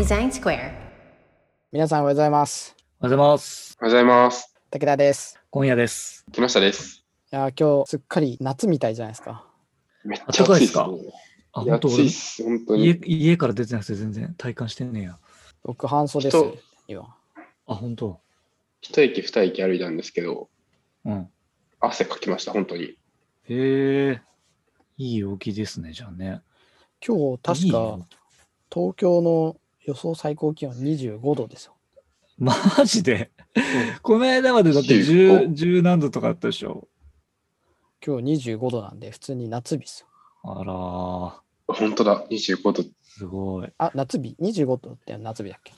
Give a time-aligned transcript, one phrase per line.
[0.00, 0.72] デザインスクエア。
[1.70, 2.74] 皆さんおはようございます。
[3.02, 3.76] おはようございます。
[3.78, 4.54] おはようございます。
[4.70, 5.38] 武田です。
[5.50, 6.24] 今夜です。
[6.32, 7.04] 木下です。
[7.30, 9.44] いやー、今日すっかり夏みたいじゃないですか。
[10.02, 10.96] めっちゃ暑いですあね。
[11.52, 11.88] あ、本当？
[11.90, 13.00] いっす、本当家に。
[13.04, 15.18] 家から出てなくて全然体感してねえや。
[15.64, 16.56] 僕、半袖です人、
[16.88, 17.14] 今。
[17.66, 18.18] あ、本当？
[18.80, 20.48] 一駅二駅歩いたんですけど、
[21.04, 21.28] うん。
[21.78, 22.84] 汗かきました、本当に。
[22.84, 22.96] へ
[23.50, 24.22] え。
[24.96, 26.40] いい陽気ですね、じゃあね。
[27.06, 27.98] 今日、確か
[28.72, 31.76] 東京の予想最高気温25度ですよ。
[32.38, 33.30] マジで？
[34.02, 36.88] この間までだって10 25 10何度とかあったでしょ。
[38.04, 40.06] 今日25度なんで、普通に夏日ですよ。
[40.42, 42.82] あらー、本当だ、25度。
[43.02, 43.68] すごい。
[43.76, 45.74] あ、夏日 ?25 度って夏日だっけ？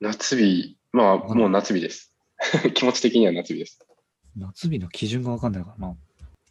[0.00, 2.12] 夏日、まあ、もう夏日です。
[2.74, 3.78] 気持ち的には夏日です。
[4.36, 5.96] 夏日の基準がわかんないからな。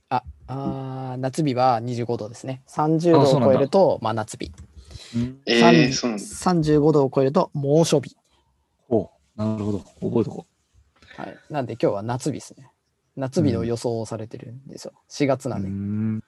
[0.09, 2.61] あ、あー夏日は25度ですね。
[2.67, 4.51] 30度を超えると真夏日。
[5.45, 6.23] えー、30そうなんだ。
[6.23, 8.15] 35度を超えると猛暑日。
[8.89, 9.79] おうなるほど。
[9.79, 10.45] 覚えとこ
[11.17, 11.37] はい。
[11.49, 12.71] なんで今日は夏日ですね。
[13.15, 14.93] 夏日の予想をされてるんですよ。
[15.09, 15.49] 4月う。
[15.49, 15.69] なうんで。
[15.69, 16.23] ん。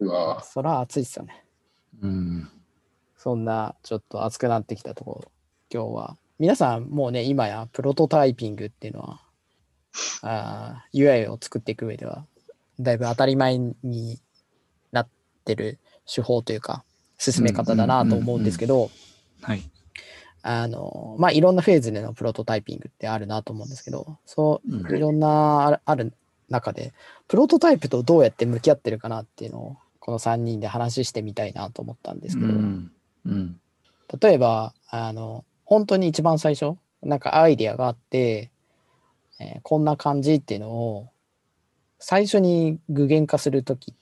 [0.00, 1.44] うわそら暑いっすよね。
[2.02, 2.48] うん。
[3.16, 5.32] そんなちょっと暑くなってきたところ、
[5.72, 6.16] 今日は。
[6.38, 9.20] 皆さんもうね、今やプロトタイピングっていうのは、
[10.22, 12.26] あー UI を作っていく上では、
[12.78, 14.20] だいぶ当たり前に
[14.92, 15.08] なっ
[15.44, 16.84] てる手法というか、
[17.18, 18.90] 進め方だなと思うんですけど、
[19.42, 19.62] はい。
[20.42, 26.12] あの、まあ、いろんなフェーズでのプロトタイピングってあるなと思うんですけど、そうう、んいろんなあるある
[26.48, 26.94] 中で、
[27.26, 32.92] プロトタイプとどうやって向き合ってるかなっていうのを、この3人で話してみたいなと思ったんですけど、うん。
[33.26, 33.60] うん。
[34.20, 38.50] 例えば、あの、本当に一番最初、なんかアイディアがあって、
[39.40, 41.08] えーこんな感じっていうのを、
[41.98, 43.92] 最初に具現化するとき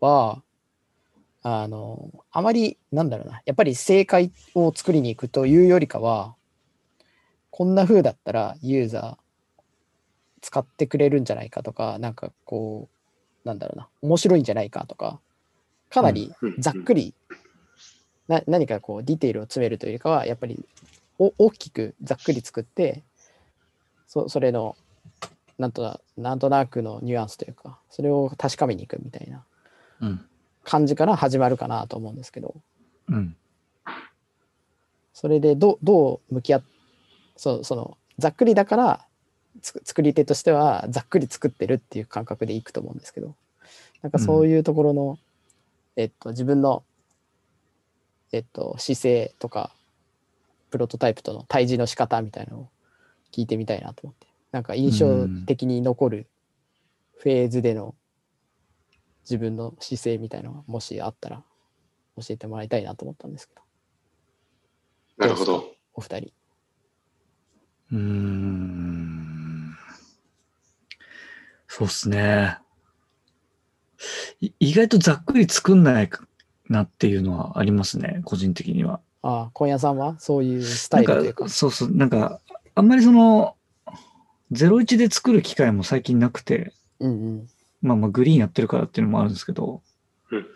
[0.00, 0.42] は、
[1.44, 6.34] あの、あまり、なんだろうな、やっぱり正解を作りに行くというよりかは、
[7.50, 9.62] こんな風だったらユーザー
[10.40, 12.88] 使ってくれるんじゃないかとか、なんかこ
[13.44, 15.20] う、なんだろうな、面白いんじゃないかとか、
[15.90, 17.14] かなりうんざっくり
[18.26, 20.66] な何かこうディテールを詰めるというよりかはやっぱり
[21.18, 23.04] お大きくざっくり作って
[24.08, 24.76] そそれの
[25.58, 29.44] なんとななんとなくのニュアンスというかそれを確かめに行くみたいな
[30.00, 30.26] うん。
[30.64, 32.54] 感じから始まるかなと思うんですけど。
[33.08, 33.36] うん。
[35.12, 36.62] それでどうどう向き合っ
[37.36, 39.06] そそのざっくりだから
[39.62, 43.34] つ作り手としてはざっくり作ってるっていう感覚でいくと思うんですけど。
[44.02, 45.18] なんかそういうところの、
[45.96, 46.82] えっと自分の
[48.32, 49.70] えっと姿勢とか
[50.70, 52.68] プロトタイプとの対峙の仕方みたいなのを
[53.32, 54.26] 聞いてみたいなと思って。
[54.52, 56.26] なんか印象的に残る
[57.16, 57.94] フェーズでの
[59.24, 61.42] 自分の姿勢みたいなのがもしあったら
[62.16, 63.62] 教えてもらいたいなと思ったんですけど。
[65.16, 65.52] なるほど。
[65.52, 65.74] どうです。
[65.94, 66.32] お二人。
[67.92, 69.76] うーん。
[71.68, 72.58] そうっすね。
[74.40, 76.10] い意外とざっくり作んない
[76.68, 79.00] なっていうのはありますね、個人的には。
[79.22, 81.44] ああ今夜さんはそういうスタなんイルというか。
[81.44, 82.40] か、そうそう、なんか、
[82.74, 83.56] あんまりその、
[84.52, 87.48] 01で作る機会も最近なくて、うんうん
[87.84, 89.82] まあまあグリーンやってるからっていうのもあるんですけど、
[90.30, 90.46] うんうん。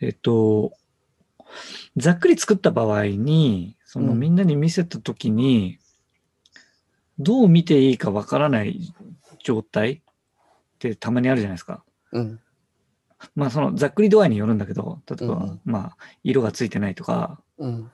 [0.00, 0.72] えっと、
[1.96, 4.20] ざっくり作った場合に、そのうん。
[4.20, 5.78] みんなに見せたときに、
[7.18, 8.94] どう見ていいかわからない
[9.42, 10.00] 状態っ
[10.78, 11.84] てたまにあるじゃないですか。
[12.12, 12.40] うん。
[13.34, 15.60] まあそのざっくり度合いによるんだけど、例えば、うんうん。
[15.64, 17.90] まあ色がついてないとか、うん。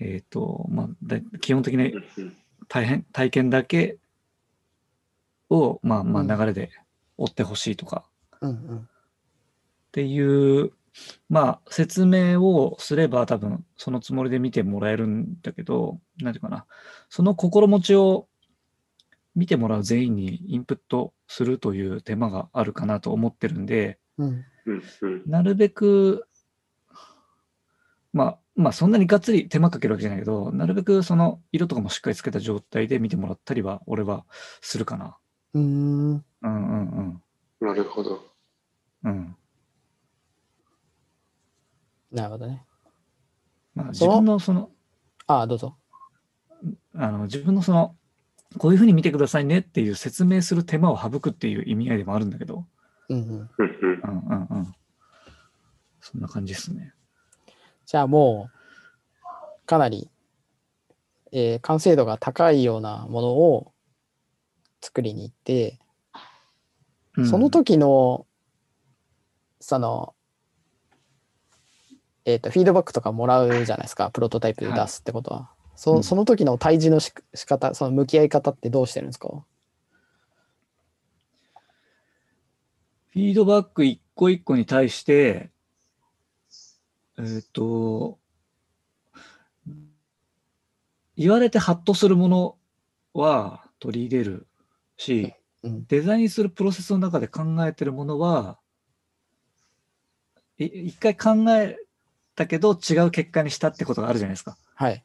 [0.00, 2.36] えっ、と、まあだ基本的なうんうん
[2.68, 3.98] 大変体験だけ
[5.48, 6.30] を、まあまうん。
[6.30, 6.70] あ流れで
[7.18, 8.04] 追ってほしいとか、
[8.40, 8.78] うんうん。
[8.78, 8.80] っ
[9.92, 10.72] ていう、
[11.28, 16.66] まあ、説明をすれば多分そのつもりで見てもらえるんだけど、なんていうかな、
[17.08, 18.28] その心持ちを
[19.34, 24.44] 見てもらう全員にインプットするという手間があるかなと思ってるんで、うん。
[25.26, 26.26] なるべく、
[28.12, 34.24] まあ、まあそんなにがっつり手間かけるわけじゃないけど、なるべくその色とかもしっかりつけた状態で見てもらったりは、俺は
[34.60, 35.16] するかな。
[35.54, 37.22] うーんうんうん
[37.60, 37.66] うん。
[37.66, 38.22] なるほど。
[39.04, 39.36] うん。
[42.10, 42.64] なるほどね
[43.74, 44.70] まあ自分のその、
[45.26, 45.76] ああどうぞ
[46.94, 47.94] あの自分のその、
[48.56, 52.64] こういうふうに見てくださいねっていう説明する手間を省くっていう意味合いでもあるんだけど、
[53.08, 54.74] うんうんうんうんうんうんうん。
[56.00, 56.92] そんな感じですね。
[57.86, 60.10] じゃあもうかなり、
[61.32, 63.72] えー完成度が高いようなものを
[64.80, 65.78] 作りに行って、
[67.18, 67.26] うん。
[67.26, 68.26] その時の
[69.60, 70.14] その
[72.28, 75.50] えっ、と、フィードバックとかもらうじゃないですか、プロトタイプで出すってことは。
[75.74, 76.04] そうん。
[76.04, 79.28] その時の対峙のし仕方、その向き合い方ってどうしてるんですか？
[83.12, 85.50] フィードバック一個一個に対して、
[87.18, 88.18] えっ、と、
[91.16, 92.56] 言われてハッとするもの
[93.14, 94.46] は取り入れる
[94.98, 95.32] し、うん。
[95.62, 98.58] デザインするプロセスの中で考えてるものは、
[100.58, 101.76] い一回考え
[102.34, 104.56] たけど違う結果にしたってことがあるじゃないですか。
[104.74, 105.04] はい。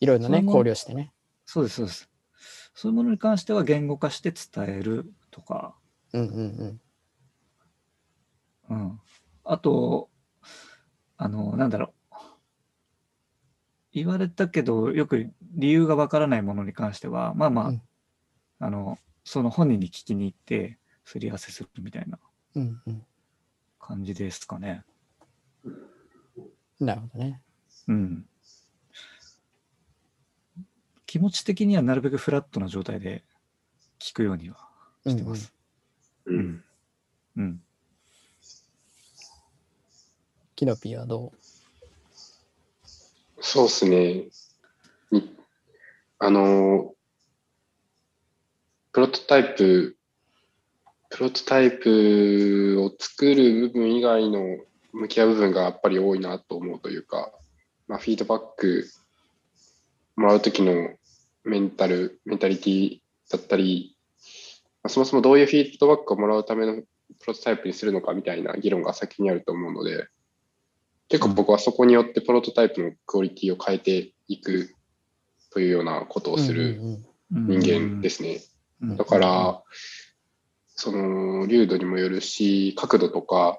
[0.00, 1.12] いろいろね、考慮してね。
[1.44, 2.10] そうです、そうです。
[2.74, 5.74] そういうものに関しては言語化して伝えるとか、
[6.12, 6.80] うんうん
[8.68, 8.76] うん。
[8.80, 9.00] うん。
[9.44, 10.10] あと、
[11.16, 12.16] あの、なんだろう。
[13.92, 17.82] 言われたけど、よく理由がわからないものに関しては、まあまあ、うん
[18.58, 22.16] あの、その本人に聞きに行って、すり合わせするみたいな
[22.54, 23.06] うんうん。
[23.80, 24.84] 感じですかね。
[26.78, 27.42] なるほどね。
[27.88, 28.26] うん。
[31.06, 33.24] 気持ち的にはなるべくフラットな状態で
[33.98, 34.68] 聞くようには
[35.04, 35.52] してます。
[36.26, 36.64] ううんん。
[37.36, 37.62] うん。
[40.54, 41.32] キノピーはど
[43.40, 44.28] そうですね。
[45.10, 45.36] に
[46.18, 46.95] あの、
[48.96, 49.94] プロトタイプ、
[51.10, 54.56] プロトタイプを作る部分以外の
[54.94, 57.30] 向き合う部分がやっぱり多いなと思うというか、
[57.88, 58.88] まあ、フィードバック
[60.16, 60.94] もらうときの
[61.44, 63.00] メンタル、メンタリティ
[63.30, 63.98] だったり、
[64.82, 66.86] まあ、そもそもどういうフィードバックをもらうためのプ
[67.26, 70.08] ロトタイプにするのかみたいな議論が先にあると思うので、
[71.10, 74.74] 結構僕はそこによってプロトタイプのクオリティを変えていく
[75.50, 78.40] というようなことうをするうん人間ですね。
[78.82, 79.62] うんだから、
[80.68, 83.58] その、流度にもよるし、角度とか、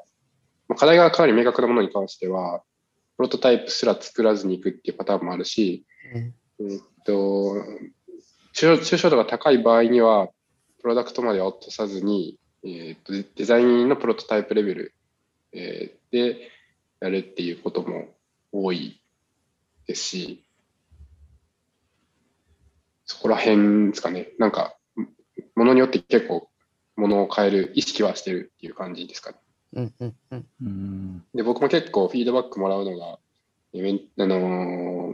[0.67, 2.63] まあ課題がかなり明確なものに関しては、
[3.17, 7.13] プロトタイプすら作らずにいくっていうパターンもあるし、うんえっと、
[8.53, 10.29] 抽抽象度が高い場合には、
[10.81, 14.93] プロダクトまでは落とさずに、えっとデデザインのプロトタイプレベル、
[15.53, 16.49] えーで
[16.99, 18.15] やるっていうことも
[18.51, 19.01] 多い
[19.87, 20.43] ですし、
[23.05, 24.29] そこら辺ですかね。
[24.37, 24.76] なんか、
[25.57, 26.49] ものによって結構、
[26.95, 29.37] ものを変える、意識はしてるっていう感じですかね。
[29.73, 30.45] うんうんうん。
[30.61, 31.23] うん。
[31.33, 33.17] で、僕も結構フィードバックもらうのが、
[33.73, 35.13] えめんあの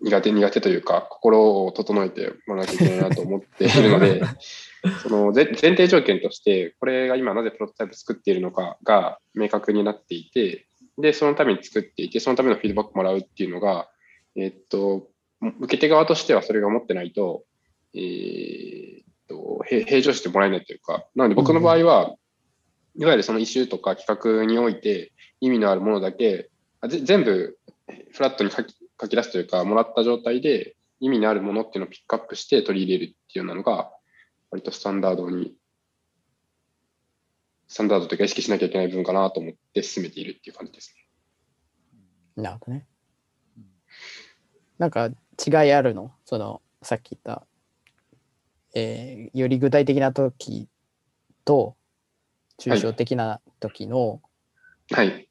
[0.00, 4.22] 苦手苦手というか、心を整えてもらわなきゃいけないなと思っているので、
[5.02, 10.68] その前前提条件として、これが今なぜプロトタイプ作っているのかが明確になっていて、
[10.98, 13.88] で、そのために作っていて、そのためのフィードバックもらうっていうのが、
[14.36, 15.08] えっと、
[15.40, 17.44] 受け手側としてはそれが持ってないと、
[17.92, 22.16] えーっと、へ平常してもらえないというか、なので僕の場合は、
[22.96, 26.50] いわゆるそのイシューとか企画において意味のあるものだけ、
[26.82, 27.58] 全部
[28.12, 33.92] フラットに書き書き出すというか、もらった状態で意味のあるものっていうのをピックアップして取り入れるっていうようなのが、
[34.50, 35.54] 割とスタンダードに、
[37.68, 40.94] スタンダードというか意識しなきゃいけない部分かなと思って進めているっていう感じです
[42.36, 42.42] ね。
[42.42, 42.86] なるほどね。
[44.78, 46.12] なんか違いあるの？
[46.24, 47.46] その、さっき言った、
[48.78, 50.68] えーより具体的な時
[51.44, 51.76] と、
[52.58, 54.20] 抽象的な時の、
[54.90, 55.28] はい。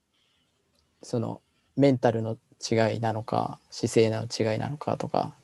[1.02, 1.42] その、
[1.76, 5.36] メンタルの違いなのか、姿勢の違いなのかとか、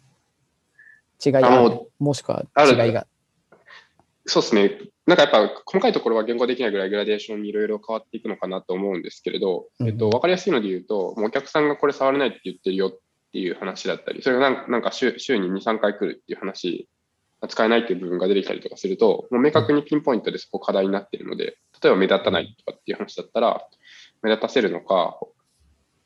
[1.23, 3.07] 違いあるあももしくは違いが。
[4.25, 4.79] そうですね。
[5.05, 12.99] なんかやっぱ細かいところは言語できないぐらいグラデーションにいろいろ変わっていくのかなと思うんですけれど、うんえっと、わかりやすいので言うと、もうお客さんがこれ触れないって言ってるよっ
[13.33, 16.87] ていう話だったり、それがなんなんか週週に2、3回来るっていう話、
[17.47, 23.67] 使えないっていう部分が出てきたりとかすると、もう明確にピンポイントでそこ課題になっているので、例えば目立たないとかっていう話だったら、
[24.21, 25.19] 目立たせるのか、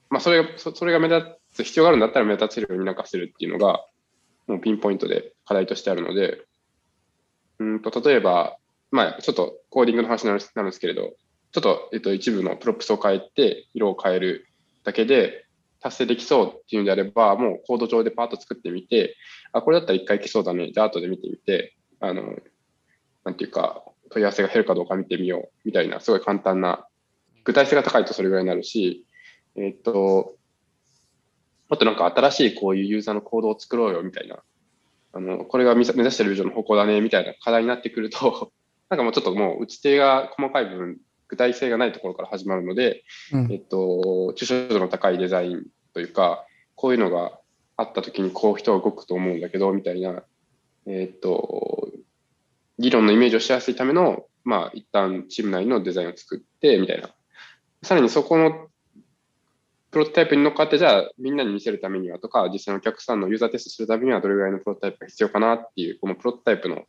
[0.09, 3.85] まあそれが、それが目立つ必要があるんだったら目立たせるようになんかするっていうのが、
[4.47, 6.45] もうピンポイントで課題としてあるので、
[7.59, 8.57] うんと、例えば、
[8.91, 11.13] まあ、ちょっとコーディングの話なんですけれど、
[11.51, 14.47] ちょっと、えっと、一部の props を変えて、色を変える
[14.83, 15.46] だけで
[15.79, 19.15] 達成できそうっていうんであれば、もうコード上でパーッと作ってみて、
[19.51, 20.71] あ、これだったら一回いけそうだね。
[20.71, 22.35] じゃあ後で見てみて、あの、
[23.23, 26.87] なんていうか、問い合わせが減るかどうか見てみようみたいな、すごい簡単な、
[27.43, 29.05] 具体性が高いとそれぐらいになるし、
[29.55, 30.35] えっと、
[31.69, 34.39] もっとなんか新しいこういうユーザーのコードを作ろうよみたいな、
[35.13, 38.51] あの、これが目指目指してるビジョンの方向だねみたいな課題になってくると、
[38.89, 43.03] なんかもうちょっともう打ち手が細かい部分、具体性がないところから始まるので、
[43.33, 47.39] うんえっと、抽象度の高いデザインというか、こういうのが
[47.75, 50.23] あった時にこう人は動くと思うんだけど、みたいな、
[50.85, 51.89] えっと、
[52.79, 57.09] 議論のイメージをしやすいための、まあ、一旦チーム内のデザインを作って、みたいな。
[57.83, 58.67] さらにそこの
[59.91, 66.83] プロトタイプに乗っかって、じゃあみんなに見せるためにはとか、実際のお客さんのユーザーテストするためにはどれぐらいのプロトタイプが必要かなっていう、このプロトタイプの、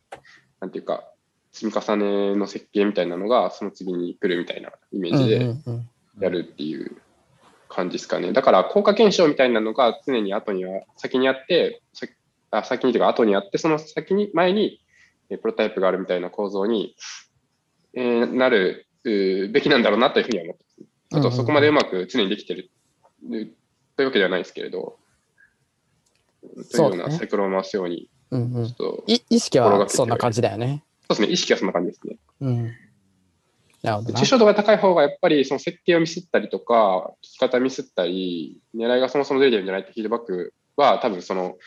[0.59, 1.11] なんていうか、
[1.59, 5.55] 積み重ねの設計みたいなのが、その次に来るみたいなイメージで
[6.19, 6.95] やるっていう
[7.67, 8.31] 感じですかね。
[8.31, 12.07] だから、効果検証みたいなのが常に後には、先にあって、さ
[12.51, 14.81] あ先にというか後にあって、その先に、前に、
[15.29, 16.95] えプロトタイプがあるみたいな構造に、
[17.93, 20.89] えーなるべきなんだろうなというふうには思ってます。
[21.11, 22.69] ちょっとそこまでうまく常にできてる
[23.27, 24.97] うというわけではないですけれど、
[26.71, 30.83] というようなサイクルを回すように、うんうんちょっと、い意識はそんな感じだよね。
[31.11, 32.17] そうですね、意識はそんな感じですね。
[32.41, 32.65] うん。
[33.81, 34.25] なるほどな抽。
[34.25, 41.57] 象度が高い方がやっぱりその設計をミスったりとか、聞き方ミスったり、狙いがそもそもずれてるんじゃないってフィードバックは多分その、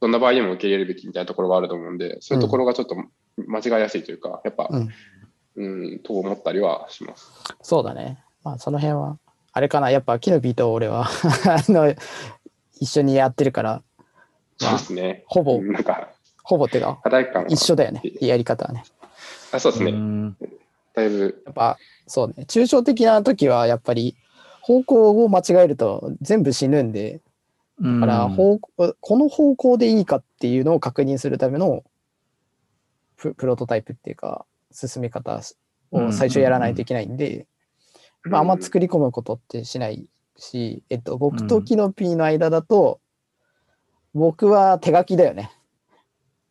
[0.00, 2.96] どんな場合でも受け入れるべきみたいなところがあると思うんで、そういうところがちょっと
[3.36, 4.88] 間違いやすいというか、やっぱ、うん
[5.56, 7.30] うん、と思ったりはします。
[7.62, 8.22] そうだね。
[8.42, 9.18] まあその辺は、
[9.52, 11.06] あれかな、やっぱキノピーと俺は
[11.48, 11.94] あの
[12.80, 13.82] 一緒にやってるから、
[14.58, 15.24] そうですね。
[15.26, 16.10] ほぼうんなんか、
[16.42, 17.48] ほぼっていうか、課題感は。
[17.48, 18.84] 一緒だよね、やり方はね。
[19.52, 19.92] あそうですね。
[19.92, 20.36] うん。
[20.94, 24.16] だいぶ、やっぱそうね、抽象的な時はやっぱり
[24.60, 27.20] 方向を間違えると全部死ぬんで、
[27.80, 31.82] だだから方向この方向でいいかっていうのを確認するための
[33.16, 35.40] ププロトタイプっていうか、進め方
[35.90, 37.46] を最初やらないといけないんで、
[38.22, 40.06] まあ、あんま作り込むことってしない
[40.36, 43.00] し、えっと、僕とキノピーの間だと、
[44.14, 45.50] 僕は手書きだよね。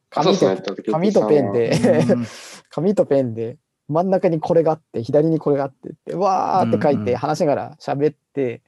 [0.10, 0.56] 紙と
[0.92, 2.25] 紙とペンで、うん。
[2.70, 3.58] 紙とペンで。
[3.88, 8.62] 真ん中にこれがあって左にこれがあってってわーって書いうんうんて話しながら喋って、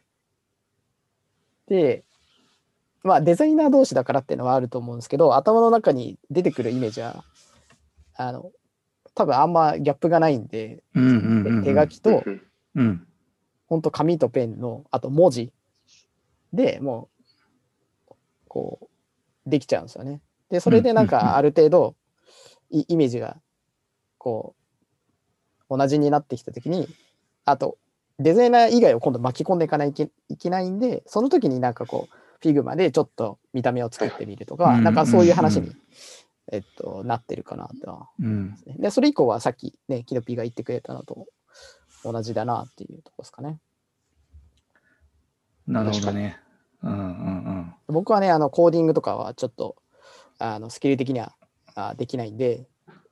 [1.68, 2.04] で
[3.04, 7.24] まあデザイナー同士だからっていうのはあると思うんですけど頭の中に出てくるイメージは
[8.16, 8.52] あの
[9.14, 12.42] 多分あんまギャップがないんで、うんうんうん手書きとうん
[12.76, 13.08] うん。
[13.68, 15.54] 本当紙とペンのあと文字
[16.52, 17.10] でも
[18.10, 18.16] う
[18.48, 18.90] こ
[19.46, 20.22] うできちゃうんですよね。
[20.52, 21.96] でそれでなんかある程度
[22.70, 23.38] イイメージが
[24.18, 24.56] こ
[25.70, 26.88] う同じになってきた時に
[27.46, 27.78] あと
[28.20, 35.72] デザイナー以外を今度巻き込んでいかないといけないんでその時になんかこう Figma でちょっと見た目を作ってみるとか、はいなんかそういう話に、
[36.52, 38.10] えっと、なってるかなとは。
[38.20, 38.56] うん。
[38.80, 41.28] で、それ以降はさっきね、キノピーが言ってくれたのと
[42.04, 43.60] 同じだなっていうところですかね。
[45.68, 46.40] なるほどね。
[46.82, 47.74] うんうんうん。
[47.88, 49.76] 僕はね、あの、コーディングとかはちょっと、
[50.42, 51.36] あの、スキル的には
[51.76, 52.68] あできないんで、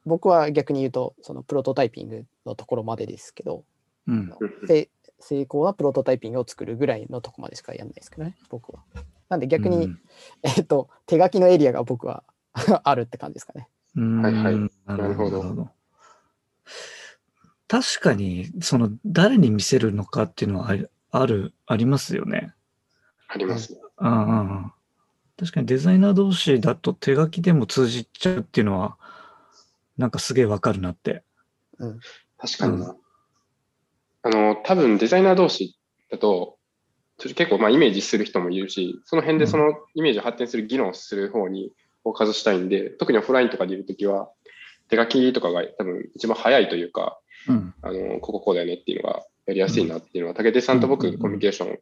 [0.05, 3.63] 僕は逆に言うと、そのプロトタイピングのところまでですけど、
[4.07, 4.33] うん
[4.67, 4.89] せ
[5.21, 8.83] 成功なプロトタイピングを作るぐらいのとこまでしかやんないですけどね、僕は。
[9.27, 9.99] なんで逆に、うん
[10.43, 12.23] えっと、手書きのエリアが僕は
[12.83, 13.67] あるって感じですかね。
[13.95, 14.55] うんはいはい
[14.85, 15.69] ななるほどど。
[17.67, 20.75] 確かに、その、誰に見せるのかっていうのは
[21.11, 22.53] ある、ありますよね。
[23.27, 23.79] ありますね。
[23.97, 24.71] うんうんうん
[25.39, 28.97] 確かにデザイナー同士だと手書きでも通じちゃうっていうのは、
[29.97, 31.23] なんかすげえわかるなって。
[31.77, 31.99] うん。
[32.37, 32.93] 確かにな。
[34.23, 35.79] あの、多分デザイナー同士
[36.11, 36.57] だと、
[37.19, 41.71] ちょっと結構まあイメージする人もいるし、その辺でそのイメージを発展する議論をする方に
[42.03, 44.29] フォーカスしたいんで、特にオフラインとかでいるときは、
[44.89, 47.17] 手書きとかが多分一番早いというか、
[47.47, 47.73] うん。
[47.81, 51.79] あの、こここうだよねっていうのがやりやすいなっていうのは、武手さんと僕コミュニケーション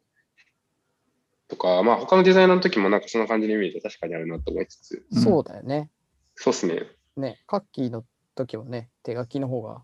[1.48, 5.90] とか、まあ他のデザイナーの時もなんかそんな感じのイメージは確かにあるなと思いつつ、うんそうだよね。
[6.34, 6.82] そうですね。
[7.16, 9.82] ね、カッキーの時もね、手書きの方が、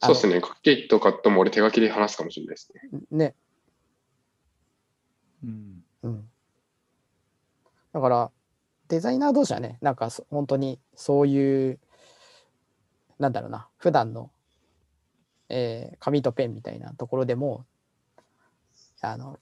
[0.00, 0.40] そうですね。
[0.40, 3.00] カッケーキとかとも俺手書きで話すかもしれないですね。
[3.10, 3.34] ね、
[5.44, 5.84] うん。
[6.02, 6.28] うん。
[7.92, 8.30] だから、
[8.88, 11.78] デザイナー同士はね、なんかそ本当にそういう、
[13.18, 14.30] なんだろうな、普段の、
[15.48, 17.64] えー紙とペンみたいなところでも、
[19.00, 19.38] あの、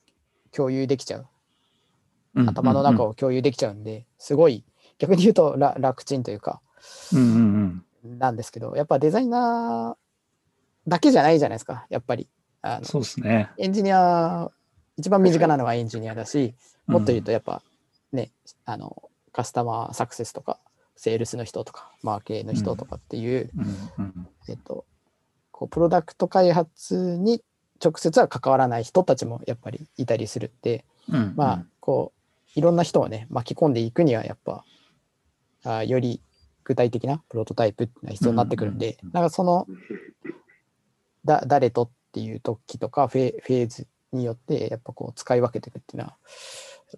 [0.53, 1.27] 共有できちゃう。
[2.35, 4.65] うん頭の中を共有できちゃうんで、すごい、
[4.99, 6.61] 逆に言うとら楽ちんというか、
[7.13, 8.19] うんうんうん。
[8.19, 12.29] なんですけど、やっぱデザイナーだけじゃないじゃないですか、やっぱり。
[12.63, 13.51] あのそうですね。
[13.59, 14.51] エンジニア、
[14.97, 16.55] 一番身近なのはエンジニアだし、
[16.87, 17.63] もっと言うとやっぱ
[18.13, 18.31] ね、
[18.65, 20.59] あの、カスタマーサクセスとか、
[20.97, 24.85] セールスの人とか、マーケの人とかっていう、うんうんえっと、
[25.51, 27.43] こう、プロダクト開発に
[27.85, 31.33] 直接は関わらない人たちもやっぱりいたりするんで、うん。
[31.37, 32.21] まあ、こう、
[32.55, 34.65] いろんな人をね、巻き込んでいくにはやっぱ、
[35.65, 36.21] あより
[36.63, 39.67] 具体的なプロトタイプが必要になってくるんで、うんなんかその、
[41.25, 46.17] だ誰とっていう時とかフェフェーズによってやっぱこう使い分けていくっていうのは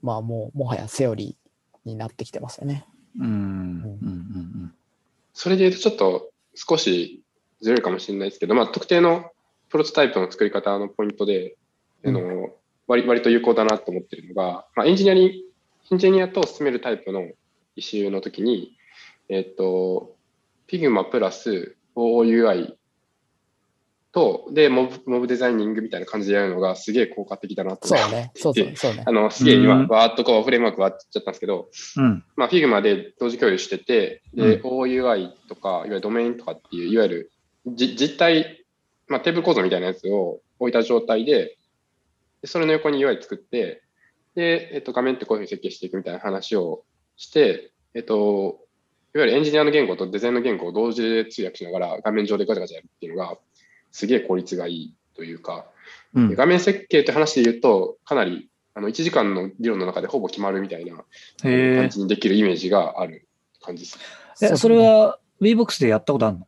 [0.03, 2.85] まあもうもはやセオリーになってきてますよね。
[3.19, 3.27] うん。
[3.27, 3.31] うん。
[3.31, 3.35] う
[4.09, 4.73] ん
[5.33, 7.23] それで言うとちょっと少し
[7.61, 9.31] ずれるかもしれないですけど、まあ、特定の
[9.69, 11.57] プロトタイプの作り方のポイントで、
[12.05, 12.51] あの
[12.87, 15.45] 割割と有効だなと思ってるのが、まあ、エンジニアに、
[15.91, 17.29] エンジニアと進めるタイプの
[17.77, 18.77] イシューの時に、
[19.29, 20.17] えっ、と、
[20.69, 22.75] Figma プラス OUI
[24.13, 28.31] と、で、モブ、モブデザイニングみたいな感じでやるのがすげえ効果的だなと思ってそうね。
[28.35, 29.13] そうそう、そうねあ。
[29.13, 32.25] の、すげえ今、うんバーっとこうフレームワークわーっちゃったんですけど、うん。
[32.35, 37.33] まあ、Figma で同時共有してて、で、う OUI とか、いわゆるドメインとかっていう、いわゆる
[37.67, 38.65] じ実体、
[39.07, 41.59] まあ、テーブル構造みたいなやつを置いた状態で、
[42.41, 43.83] でそれの横に UI 作って、
[44.37, 46.85] で、えっと、画面ってこういうふうに設計していくみたいな話を
[47.17, 48.61] して、えっと、
[49.15, 53.37] いわゆるエンジニアの言語とデザインの言語を同時で通訳しながら画面上でガチャガチャやるっていうのが、
[53.91, 55.67] すげえ効率がいいというか、
[56.15, 56.35] うん。
[56.35, 60.97] 画面設計って話で言うと、かなりあの1時間の議論の中でほぼ決まるみたいな。
[61.43, 63.27] 感じにできるイメージがある
[63.63, 63.99] 感じです。
[64.43, 66.47] え、それは VBOX でやったことあるの？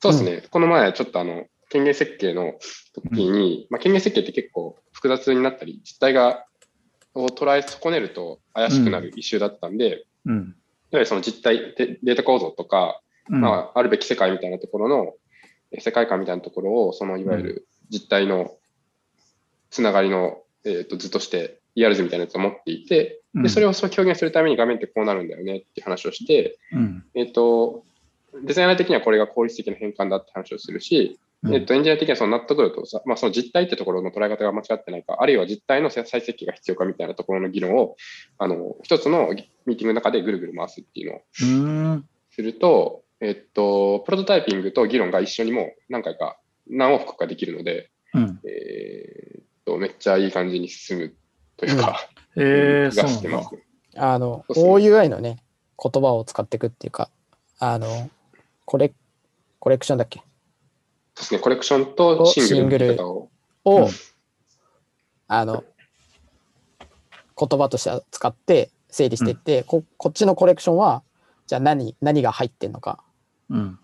[0.00, 0.42] そうですね。
[0.50, 2.54] この前、ちょっとあの、権限設計の
[2.92, 6.46] 時に、まあ、権限設計って結構複雑になったり、実態が、
[7.14, 10.34] を捉え損ねると怪しくなるイシューだったんで、うん。
[10.34, 10.44] いわ
[10.92, 15.14] ゆるその実態、デデータ構造とか、うんまあ、あるべき世界みたいなところの、
[15.72, 18.56] え世界観みたいなところを、そのいわゆる実態の
[19.70, 27.04] つながりの、えー、と図として ER 図みたいなやつを持っていて、うんでそれをそう表現するために画面ってこうなるんだよねって話をして、うん。
[27.14, 27.84] えっ、と、
[28.44, 37.96] デザイナー的にはこれが効率的な変換だって話をするし、うんえっと、エンジニア的にはその納得度とさ、まあ、その実態ってところの捉え方が間違ってないか、あるいは実態の再設計が必要かみたいなところの議論を、
[38.36, 39.32] あの、一つの
[39.64, 42.02] ミーティングの中でぐるぐる回すっていうのを。
[42.30, 48.40] すると、えっと、プロトタイピングと議論が一緒にもう何回か、何往復かできるので、うん。
[48.46, 51.14] えーっと、めっちゃいい感じに進む
[51.56, 53.54] というか、うなん だがしてます。
[53.54, 53.62] ね。
[53.96, 55.38] あの、OUI のね、
[55.82, 57.10] 言葉を使っていくっていうか、
[57.58, 58.10] あの、
[58.64, 58.92] コレ
[59.58, 60.22] コレクションだっけ？
[61.20, 63.28] ですね、コレクションとシングルを。
[63.64, 63.88] を、うん
[65.32, 65.62] あの、
[67.38, 71.04] 言葉として使って整理していって、ここっちのコレクションは、
[71.46, 73.04] じゃあ何、何が入ってんのか、
[73.48, 73.78] うん。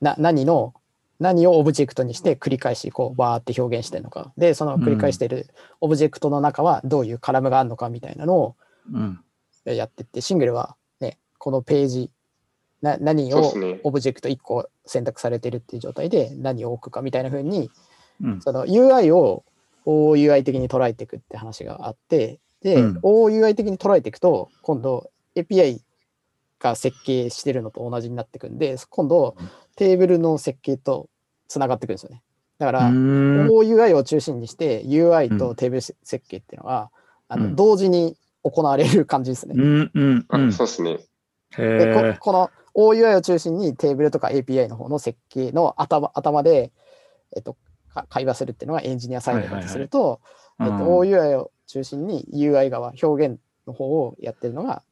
[0.00, 0.74] な何の、
[1.20, 4.32] 何をオブジェクトにして繰り返しこうバーって表現してるのか。
[4.36, 5.46] で、その繰り返してる
[5.80, 8.56] オブジェクトの中はどういうカラムがあるのかみたいなのを
[8.92, 9.20] うん。
[9.64, 12.10] やってって、シングルはね、このページ、
[12.82, 17.70] な何をオブジェクト1個選択されてるっていう状態で何を置くかみたいな風に、
[18.22, 18.40] うん。
[18.40, 19.44] その UI を
[19.86, 25.80] OUI 的に捉えていくって話があって、で、うん OUI 的に捉えていくと、今度 API
[26.58, 31.08] が設計してるのと同じになっていくんで、今度うんテーブルの設計と
[31.48, 32.22] つながっていくんですよね。
[32.58, 35.96] だから、OUI を中心にして UI とテーブル設
[36.28, 36.90] 計っていうのは、
[37.28, 39.54] あのうん同時に行われる感じですね。
[39.56, 39.90] うん。
[39.94, 40.26] うん。
[40.28, 40.52] あうん。
[40.52, 40.98] そうですね。
[41.56, 42.16] でこへえ。
[42.20, 46.72] この OUI を中心にテーブルとか API の方の設計の頭頭で、
[47.34, 47.56] えっと、
[47.92, 50.20] か会話するっていうのがエンジニアサイドだとすると、
[50.60, 54.82] えっと、うん OUI を中心に UI 側、表現の方をやってるのが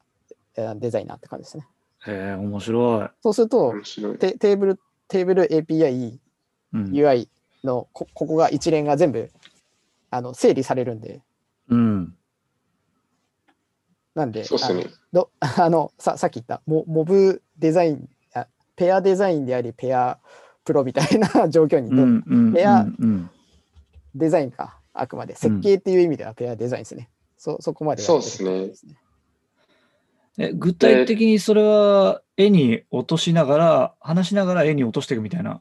[0.58, 1.66] えーデザイナーって感じですね。
[2.06, 3.08] へえ、面白い。
[3.22, 3.74] そうすると。
[4.18, 6.18] テテーブル、テーブル API、
[6.74, 6.84] うん。
[6.90, 7.28] UI
[7.64, 9.30] のこここが一連が全部
[10.10, 11.22] あの整理されるんで、
[11.68, 12.14] うん。
[14.14, 14.86] なんで、そうですね。
[15.12, 20.18] どあの ささっき言ったモモブデザインあペアデザインでありペア
[20.64, 22.24] プロみたいな 状況にど、うん。
[22.26, 22.52] うん。
[22.52, 23.30] ペアうん。
[24.14, 25.34] デザインかあくまで。
[25.36, 28.94] 設計っていう意味ではペアデザインですね、そそこまでやってるってことですね。
[30.38, 35.60] え、具体的にそれは絵に落としながら、話しながら絵に落としていくみたいな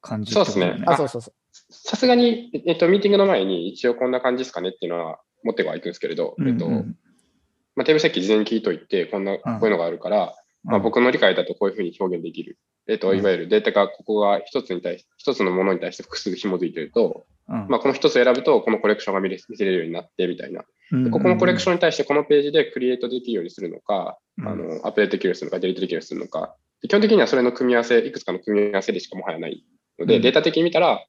[0.00, 0.86] 感じってことだよそうっすね。
[0.86, 1.34] あそうそうそう。
[1.70, 12.58] さすがに、えっと、ミーティングの前に一応こんな感じですかねっていうのは持ってはいくんですけれど、うんえっと、まあ、テーブル設計事前に聞いといて、こんな、こういうのがあるから、まあ、僕の理解だとこういうふうに表現できる。
[12.88, 20.62] えっと、うんいわゆるデータがここが一つに対し、一つのものに対して複数紐づいてると、うん、まあ、この一つ選ぶと、このコレクションが見れ見せれるようになって、みたいな。
[21.10, 26.54] ここのコレクション、ンに対して、このページでクリエイトできるようにするのか、うんあの、アップデートできるようにするのか、デリートできるようにするのか。
[26.82, 29.64] で基本的にはそれの組み合わせ、いくつかの組み合わせでしかもはやない
[29.98, 31.04] ので、うんデータ的に見たら、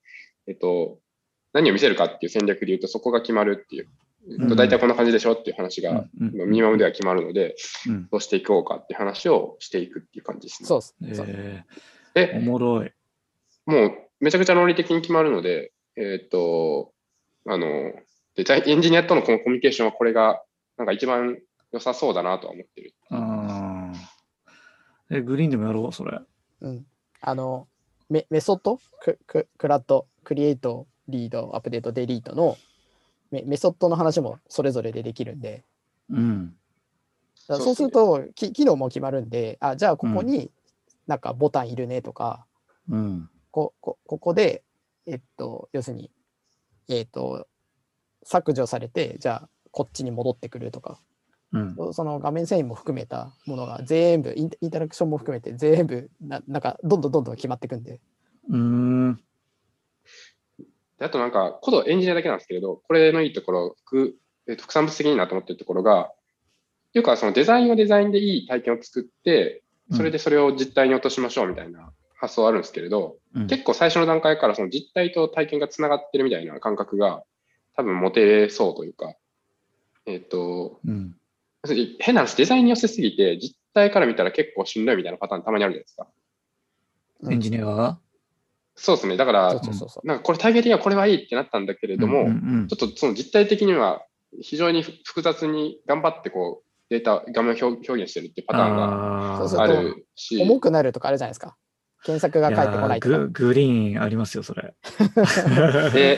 [0.48, 1.00] えっと、
[1.54, 3.88] 何を見せるかっていう戦略で言うと、そこが決まるっていう。
[4.56, 7.56] 大体こんな感じでしょっていう話が、うんうんミニマムでは決まるので、
[7.88, 10.68] うんどうしていこうかっていう話をしていくっていう感じですね。
[10.68, 12.92] そうです、そうえーおで、もろい。
[13.66, 16.94] もうめちゃくちゃ論理的に決まるので、えっと、
[17.46, 17.94] あの、
[18.36, 20.42] デザインエンジニアとのこのコミュニケーションはこれが
[20.78, 21.38] なんか一番
[21.72, 22.94] 良さそうだなとは思ってる。
[23.10, 26.20] あーえ、グリーンでもやろう、それ。
[26.62, 26.86] うん、
[27.20, 27.68] あの
[28.10, 28.80] メメソッド？
[29.02, 32.58] クククラッドクリエイトリードアップデートデリートの
[33.34, 35.64] メメソッドの話もそれぞれでできるんで
[36.10, 36.56] うん。
[37.36, 40.52] そそううするとき機能も決まるんであじゃあここに
[41.08, 42.46] なんかボタンいるねとか、
[42.90, 43.30] うん。
[43.52, 44.64] ここここで
[45.06, 46.12] えっと要するに
[46.88, 47.48] えっと
[48.24, 51.00] 削除されて、じゃあこっちに戻ってくるとか、
[51.52, 51.76] うん。
[51.94, 58.00] その画面遷移も含めたものが全部イン、インタラクションも含めて全部な、なんかどんどんどんどん決まっていくんで、
[58.50, 59.20] うーん。
[61.00, 64.16] であとなんか、コードエンジニアだけなんですけれど、これのいいところ、副
[64.48, 66.16] えっと副産物的になと思ってるところが、っ
[66.94, 77.24] ていうか、そのデザインはデザインでいい体験を作って、それでそれを実体に落としましょうみたいな発想あるんですけれど、うん、結構最初の段階からその実体と体験がつながってるみたいな感覚が
[77.76, 79.14] 多分持てそうというか、
[80.06, 81.16] えっ、と、うん。
[82.00, 86.08] 変な話、デザインに寄せすぎて、実体から見たら結構しんどいみたいなパターンたまにあるじゃないですか。
[87.32, 88.00] エンジニアが
[88.76, 89.18] そうですね。
[89.18, 90.08] だからそう、そうそうそう。
[90.08, 92.30] なんかこれ体験的にはこれはいいってなったんだけれども、うんう
[92.64, 94.06] んちょっとその実体的には
[94.42, 101.56] 非常に複雑に頑張ってこうデータ、画面を表表現してるっていうパターンがあーあそうするし、重くなるとかあるじゃないですか。
[102.04, 103.18] 検索が返ってこないとか。
[103.18, 104.74] ググリーンありますよ、それ。
[105.94, 106.18] で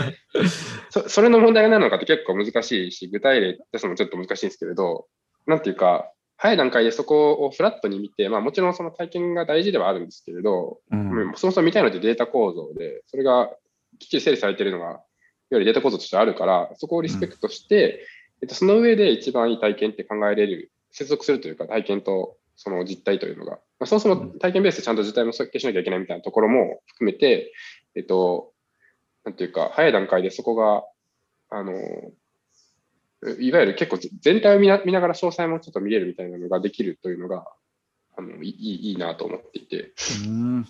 [0.90, 5.06] そ、それの問題が何なのかって結構難しいし、具体例出すのもちょっと難しいんですけれど、
[5.46, 11.30] なんていうか、早い段階でそこをフラットに見て、まあもちろんその体験が大事ではあるんですけれど、うん。
[11.30, 13.50] うんそもそも見たいのってデータ構造で、それが
[14.00, 15.00] きっちり整理されているのが、いわ
[15.52, 18.06] ゆるデータ構造としてあるから、そこをリスペクトして、
[18.42, 27.54] えっと、その上で一番いい体験って考えれる、接続するというか、体験とその実態というのが、まあ、そもそも体験ベースでちゃんと実態も設計しなきゃいけないみたいなところも含めて、
[27.96, 28.54] えっと、
[29.24, 30.84] なんていうか、早い段階でそこが、
[31.50, 31.74] あの、
[33.40, 37.46] いわゆる結構全体を見な見ながら詳細もちょっと見れるみたいなのができるというのが、
[38.18, 39.94] あのいいいいなと思っていて、
[40.26, 40.68] うん。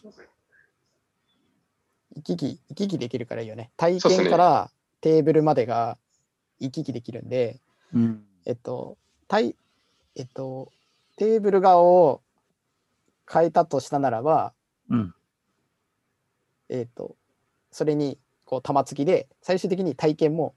[2.16, 3.72] 行き来、行き来できるからいいよね。
[3.76, 5.98] 体験からテーブルまでが
[6.60, 7.60] 行き来できるんで、
[7.94, 8.24] うん。
[8.46, 9.56] えっと、体
[10.16, 10.72] えっと、
[11.18, 12.22] テーブル側を
[13.32, 14.54] 変えたとしたならば、
[14.90, 15.14] うん。
[16.70, 17.16] えっと、
[17.72, 20.56] それにこう玉突きで最終的に体験も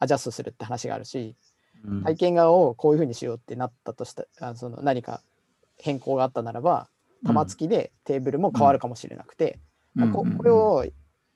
[0.00, 1.36] アジャストするって話があるし、
[1.84, 2.02] うん。
[2.02, 5.22] 体験側をこういうふうにしようってなったとしたあその何か
[5.76, 6.88] 変更があったならば
[7.24, 9.60] 玉突きでテーブルも変わるかもしれなくて、
[9.96, 10.12] うん。
[10.12, 10.84] ここれを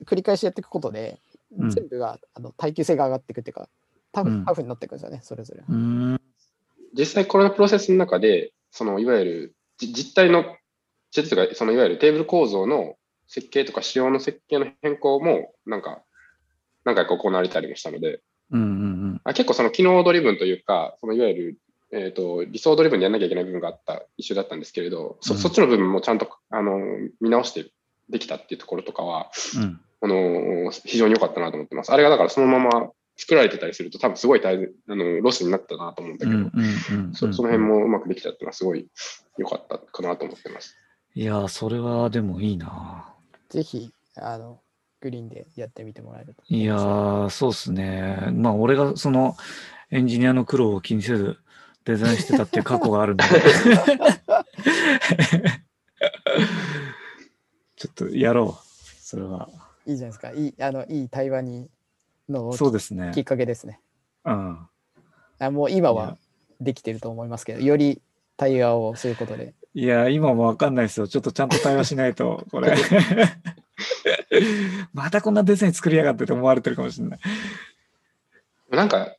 [0.04, 1.20] 繰り返しやっていくことで、
[1.56, 1.70] うん。
[1.70, 3.68] 全部があの耐久性が上がっていくっていうか
[4.12, 4.44] タフ,、うん。
[4.44, 5.62] タフになっていくんですよねそれぞれ。
[5.68, 6.20] うん。
[6.96, 10.44] 実際このプロセスの中で、そのいわゆるじ実態の、
[11.10, 12.96] 実態というか、そのいわゆるテーブル構造の
[13.26, 16.02] 設計とか仕様の設計の変更も、なんか、
[16.84, 18.20] 何回か行われたりもしたので、
[18.58, 18.64] うんう
[19.14, 21.58] んあ結構その機能ドリブンというか、そのいわゆる、
[21.92, 26.78] えー、と理想ドリブンでやらなきゃいけない部分があった一緒だったんですけれど、そうんそっちの部分もちゃんとあの
[27.20, 27.70] 見直して
[28.08, 31.90] できたっていうところとかは、うんあの非常に良かったなと思ってます。
[31.90, 38.86] あれがだからそのまま作られてたりすると、多分すごい大変あのロスになったなと思うんだけど、うんうんうんそその辺もうまくできたっていうのはすごい
[39.38, 40.76] 良かったかなと思ってます。
[41.14, 43.14] いやー、それはでもいいな。
[43.48, 44.60] ぜひあの
[45.04, 46.42] グリーンでやってみてもらえると。
[46.48, 48.30] いやー、そうっすね。
[48.32, 49.36] まあ、俺がその
[49.90, 51.36] エンジニアの苦労を気にせず
[51.84, 53.24] デザインしてたっていう過去があるんで。
[57.76, 58.64] ちょっとやろう。
[58.98, 59.50] それは。
[59.84, 60.32] いいじゃないですか。
[60.32, 61.68] いいあのいい対話に
[62.30, 63.24] のそうですねきっ。
[63.24, 63.80] かけですね。
[64.24, 64.58] うん。
[65.38, 66.16] あもう今は
[66.62, 68.00] できてると思いますけど、より
[68.38, 69.52] 対話をすることで。
[69.74, 71.06] いや、今もわかんないですよ。
[71.08, 72.74] ちょっとちゃんと対話しないと、これ。
[74.92, 77.18] またこんなデザイン作りやがってって思われてるかもしれない。
[78.70, 79.16] なんか、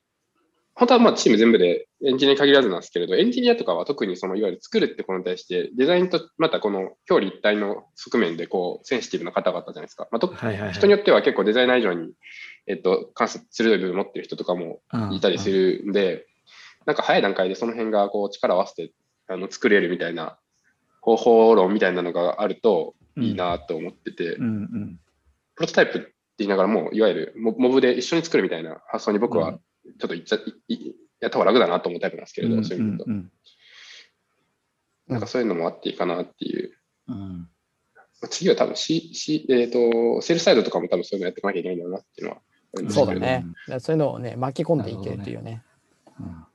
[0.75, 10.09] 本当はまあチーム全部でエンジニアに限らずなんですけれど、エンジニアとかは特にそのいわゆる作るってことに対して、デザインとまたこの表裏一体の側面でこうセンシティブな方々じゃないですか。
[10.11, 10.73] まあ、とはいはい、はい。
[10.73, 12.11] 人によっては結構デザイナー以上に、
[12.67, 16.27] えっと、関節鋭い部分を持ってる人とかもいたりするんで、
[16.85, 18.91] なんか早い段階でその辺がこう力を合わせて
[19.27, 20.37] あの作れるみたいな
[21.01, 24.99] 方法論みたいなのがあるといいなと思ってて、うんうん。
[25.55, 30.37] プロトタイプって言いながらも、いわゆるモモブで一緒に作るみたいな発想に僕はちょっと言っちゃ、
[30.67, 33.31] いいやった方が楽だなと思うタイプなんですけれど、うんそういう意味で言うとうん
[35.07, 36.71] なんかそういうのもあっていいかなっていう。
[37.07, 37.49] うん
[38.29, 42.41] 次は多分 C、C、えっ、と、セールサイドとかも多分そういうのやっていかなきゃいけないんだろうなっていうのは。
[42.89, 43.45] そうだね。
[43.79, 45.63] そういうのをね、巻き込んでいけるっていうね。
[46.19, 46.45] うん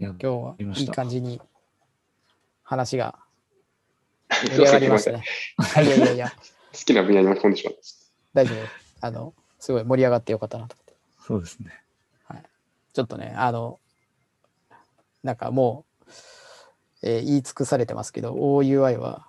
[0.00, 1.40] いや今日はいい感じに
[2.62, 3.18] 話が
[4.30, 5.24] 盛り上がりましたね。
[5.56, 6.32] はい、いやいやいや、
[6.72, 7.80] 好きな分野に巻き込んでしまった。
[8.34, 8.72] 大丈夫です。
[9.00, 10.94] あの、すごい盛り上がってよかったなと思って。
[11.26, 11.72] そうですね。
[12.98, 13.78] ちょっとね、あの、
[15.22, 16.10] なんかもう、
[17.02, 19.24] えー言い尽くされてますけど、OUI は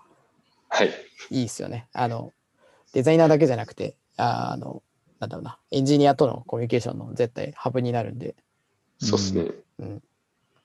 [0.69, 0.89] はい。
[1.29, 1.87] いいですよね。
[1.93, 2.33] あの、
[2.93, 4.81] デザイナーだけじゃなくて、ああの、
[5.19, 8.35] なんだろうな、エンジニアとのコミュニケーションの絶対ハブになるんで、
[8.97, 9.51] そうですね。
[9.77, 10.03] うん。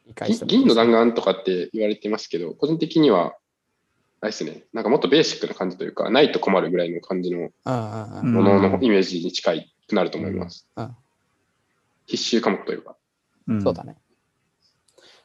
[0.06, 3.36] 理解ぎしてもいい銀の弾丸とかって言われてますけど、個人的には、
[4.24, 7.52] あれですね、なんかもっとベーシックな感じというか、ないと困るぐらいの感じのうんうんう。
[8.22, 10.66] うんんもののイメージに近い組くなると思います。
[10.76, 10.96] うん。
[12.06, 12.96] 必修科目というか。
[13.48, 13.62] うん。
[13.62, 13.98] そうだね。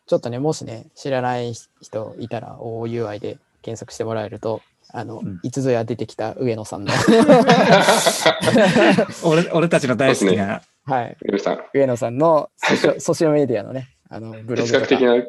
[0.06, 5.40] ちょっとね、もしね、知らない人いたら OUI で検索してもらえると、あの、うん。
[5.44, 6.92] いつぞや出てきた上野さんの、
[9.24, 14.82] 俺俺たちの大好きな、はい、皆さん、上野さんのソシオソシオメディアのね、あのブログとか。
[14.82, 15.24] 哲学的な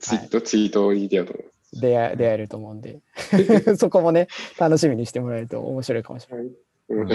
[0.00, 1.51] ツイート、ツイートに出ようと思います。
[1.72, 3.00] 出会出会えると思うんで、
[3.76, 6.46] そこもね、楽しみにしてもらえると面白いかもしれない。
[6.88, 7.08] うん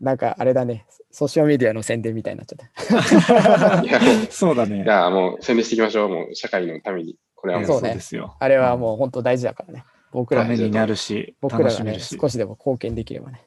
[0.00, 4.26] なんかあれだね、ソシオメディアの宣伝みたいになっちゃった。
[4.32, 4.86] そうだねい。
[4.86, 6.08] や、もう宣伝していきましょう。
[6.08, 7.16] もう社会のために。
[7.36, 8.36] これはもう、そうねですよ。
[8.40, 9.84] あれはもう本当大事だからね。
[10.10, 12.00] 僕らためになるし、僕らがね。
[12.00, 13.46] 少しでも貢献できればね。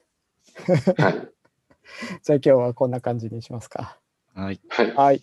[0.96, 1.28] はい。
[2.24, 3.98] じゃあ今日はこんな感じにしますか。
[4.34, 4.60] はい。
[4.68, 4.94] はい。
[4.94, 5.22] はい。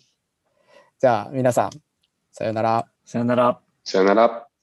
[1.00, 1.70] じゃあ皆さん、
[2.36, 2.88] さようなら。
[3.04, 3.60] さよなら。
[3.84, 4.53] さよなら。